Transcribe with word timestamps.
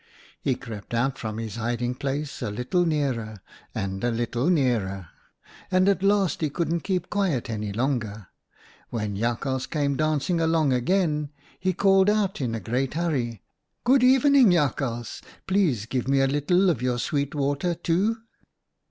He 0.41 0.55
crept 0.55 0.95
out 0.95 1.19
from 1.19 1.37
his 1.37 1.57
hiding 1.57 1.93
place, 1.93 2.41
a 2.41 2.45
96 2.45 2.45
OUTA 2.45 2.55
KAREL'S 2.55 2.57
STORIES 2.57 2.57
little 2.81 2.85
nearer, 2.87 3.41
and 3.75 4.03
a 4.03 4.09
little 4.09 4.49
nearer, 4.49 5.09
and 5.69 5.87
at 5.87 6.01
last 6.01 6.41
he 6.41 6.49
couldn't 6.49 6.79
keep 6.79 7.11
quiet 7.11 7.51
any 7.51 7.71
longer. 7.71 8.29
When 8.89 9.15
Jakhals 9.15 9.67
came 9.67 9.97
dancing 9.97 10.41
along 10.41 10.73
again, 10.73 11.29
he 11.59 11.73
called 11.73 12.09
out 12.09 12.41
in 12.41 12.55
a 12.55 12.59
great 12.59 12.95
hurry, 12.95 13.25
■ 13.27 13.39
Good 13.83 14.01
evening, 14.01 14.49
Jakhals! 14.51 15.21
Please 15.45 15.85
give 15.85 16.07
me 16.07 16.19
a 16.19 16.25
little 16.25 16.71
of 16.71 16.81
your 16.81 16.97
sweet 16.97 17.35
water, 17.35 17.75
too!' 17.75 18.17